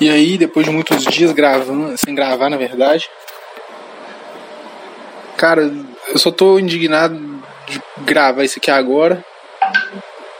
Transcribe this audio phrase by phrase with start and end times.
[0.00, 3.08] E aí, depois de muitos dias gravando, sem gravar, na verdade,
[5.36, 5.72] cara,
[6.08, 7.18] eu só tô indignado
[7.66, 9.24] de gravar isso aqui agora.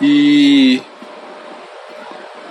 [0.00, 0.80] E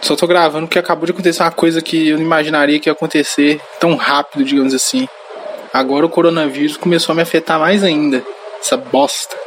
[0.02, 2.94] só tô gravando porque acabou de acontecer uma coisa que eu não imaginaria que ia
[2.94, 5.08] acontecer tão rápido, digamos assim.
[5.74, 8.24] Agora o coronavírus começou a me afetar mais ainda.
[8.60, 9.38] Essa bosta.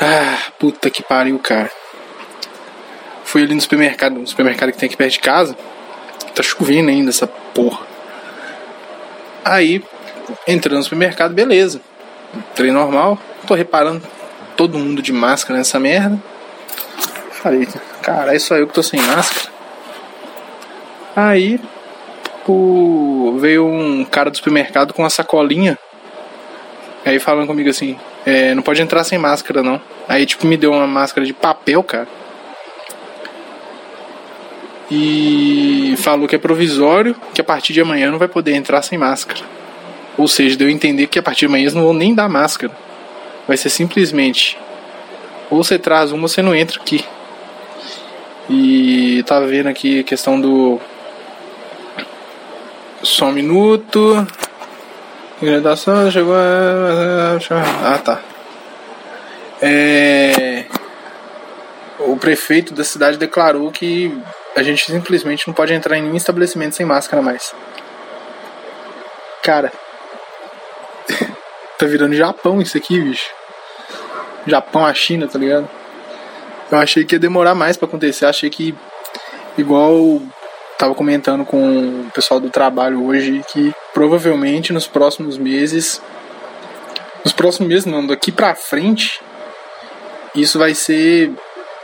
[0.00, 1.70] Ah, puta que pariu, cara.
[3.24, 5.56] Fui ali no supermercado, no supermercado que tem aqui perto de casa.
[6.34, 7.84] Tá chovendo ainda essa porra.
[9.44, 9.82] Aí,
[10.46, 11.80] entrando no supermercado, beleza.
[12.34, 13.18] Entrei normal.
[13.46, 14.02] Tô reparando
[14.56, 16.18] todo mundo de máscara nessa merda.
[17.30, 17.68] Falei,
[18.02, 19.52] cara, é só eu que tô sem máscara.
[21.16, 21.60] Aí,
[22.46, 23.36] o...
[23.38, 25.78] veio um cara do supermercado com uma sacolinha.
[27.04, 29.80] Aí falando comigo assim, é, não pode entrar sem máscara não.
[30.08, 32.08] Aí tipo me deu uma máscara de papel, cara.
[34.96, 38.96] E falou que é provisório, que a partir de amanhã não vai poder entrar sem
[38.96, 39.40] máscara.
[40.16, 42.28] Ou seja, deu a entender que a partir de amanhã eles não vão nem dar
[42.28, 42.72] máscara.
[43.46, 44.56] Vai ser simplesmente
[45.50, 47.04] ou você traz uma ou você não entra aqui.
[48.48, 50.80] E tá vendo aqui a questão do
[53.02, 54.26] só um minuto.
[55.40, 56.34] Hidratação chegou.
[56.34, 58.20] Ah tá.
[59.62, 60.64] É...
[62.00, 64.12] O prefeito da cidade declarou que
[64.56, 67.54] a gente simplesmente não pode entrar em nenhum estabelecimento sem máscara mais.
[69.42, 69.72] Cara,
[71.78, 73.30] tá virando Japão isso aqui, bicho.
[74.46, 75.68] Japão, a China, tá ligado?
[76.70, 78.26] Eu achei que ia demorar mais para acontecer.
[78.26, 78.74] Achei que,
[79.56, 80.20] igual
[80.78, 86.00] tava comentando com o pessoal do trabalho hoje, que provavelmente nos próximos meses.
[87.24, 89.20] Nos próximos meses, não, daqui pra frente,
[90.34, 91.32] isso vai ser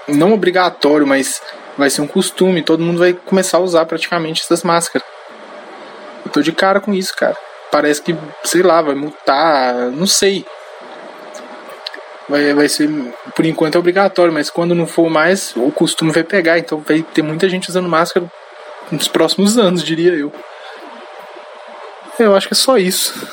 [0.07, 1.41] não obrigatório, mas
[1.81, 2.63] vai ser um costume.
[2.63, 5.07] Todo mundo vai começar a usar praticamente essas máscaras.
[6.25, 7.37] Eu tô de cara com isso, cara.
[7.73, 10.45] Parece que, sei lá, vai multar, não sei
[12.31, 12.89] vai, vai ser,
[13.35, 16.59] por enquanto, é obrigatório, mas quando não for mais, o costume vai pegar.
[16.59, 18.31] Então vai ter muita gente usando máscara
[18.91, 20.33] nos próximos anos, diria eu.
[22.19, 23.29] Eu acho que é só isso.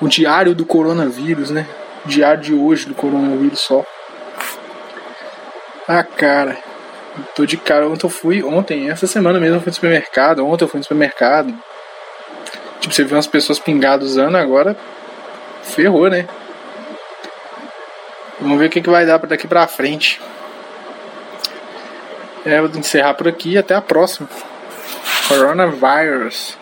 [0.00, 1.66] O diário do coronavírus, né?
[2.04, 3.84] Diário de hoje do coronavírus só.
[5.88, 6.58] Ah, cara.
[7.34, 7.88] Tô de cara.
[7.88, 8.42] Ontem eu fui.
[8.42, 10.46] Ontem, essa semana mesmo eu fui no supermercado.
[10.46, 11.54] Ontem eu fui no supermercado.
[12.80, 14.76] Tipo, você vê umas pessoas pingadas usando, agora
[15.62, 16.26] ferrou, né?
[18.40, 20.20] Vamos ver o que, que vai dar daqui para frente.
[22.44, 24.28] É, vou encerrar por aqui até a próxima.
[25.28, 26.56] Coronavirus.